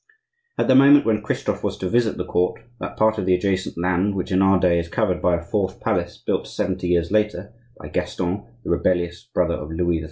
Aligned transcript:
At 0.57 0.67
the 0.67 0.73
moment 0.73 1.05
when 1.05 1.21
Christophe 1.21 1.63
was 1.63 1.77
to 1.77 1.87
visit 1.87 2.17
the 2.17 2.25
court, 2.25 2.63
that 2.79 2.97
part 2.97 3.19
of 3.19 3.27
the 3.27 3.35
adjacent 3.35 3.77
land 3.77 4.15
which 4.15 4.31
in 4.31 4.41
our 4.41 4.59
day 4.59 4.79
is 4.79 4.89
covered 4.89 5.21
by 5.21 5.35
a 5.35 5.43
fourth 5.43 5.79
palace, 5.79 6.17
built 6.17 6.47
seventy 6.47 6.87
years 6.87 7.11
later 7.11 7.53
(by 7.77 7.87
Gaston, 7.87 8.47
the 8.63 8.71
rebellious 8.71 9.23
brother 9.31 9.53
of 9.53 9.69
Louis 9.69 9.97
XIII. 9.99 9.99